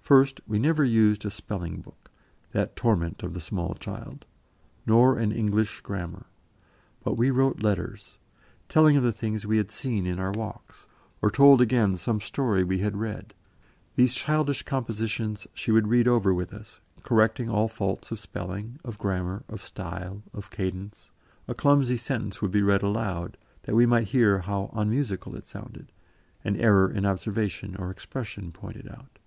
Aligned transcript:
First, 0.00 0.40
we 0.46 0.60
never 0.60 0.84
used 0.84 1.24
a 1.26 1.30
spelling 1.32 1.80
book 1.80 2.12
that 2.52 2.76
torment 2.76 3.24
of 3.24 3.34
the 3.34 3.40
small 3.40 3.74
child 3.74 4.24
nor 4.86 5.18
an 5.18 5.32
English 5.32 5.80
grammar. 5.80 6.26
But 7.02 7.16
we 7.16 7.32
wrote 7.32 7.64
letters, 7.64 8.20
telling 8.68 8.96
of 8.96 9.02
the 9.02 9.10
things 9.10 9.44
we 9.44 9.56
had 9.56 9.72
seen 9.72 10.06
in 10.06 10.20
our 10.20 10.30
walks, 10.30 10.86
or 11.20 11.32
told 11.32 11.60
again 11.60 11.96
some 11.96 12.20
story 12.20 12.62
we 12.62 12.78
had 12.78 12.96
read; 12.96 13.34
these 13.96 14.14
childish 14.14 14.62
compositions 14.62 15.48
she 15.52 15.72
would 15.72 15.88
read 15.88 16.06
over 16.06 16.32
with 16.32 16.54
us, 16.54 16.78
correcting 17.02 17.48
all 17.50 17.66
faults 17.66 18.12
of 18.12 18.20
spelling, 18.20 18.78
of 18.84 18.98
grammar, 18.98 19.42
of 19.48 19.60
style, 19.60 20.22
of 20.32 20.48
cadence; 20.52 21.10
a 21.48 21.54
clumsy 21.56 21.96
sentence 21.96 22.40
would 22.40 22.52
be 22.52 22.62
read 22.62 22.84
aloud, 22.84 23.36
that 23.64 23.74
we 23.74 23.86
might 23.86 24.06
hear 24.06 24.38
how 24.42 24.70
unmusical 24.72 25.34
it 25.34 25.44
sounded, 25.46 25.90
an 26.44 26.54
error 26.54 26.88
in 26.88 27.04
observation 27.04 27.74
or 27.74 27.90
expression 27.90 28.52
pointed 28.52 28.88
out. 28.88 29.18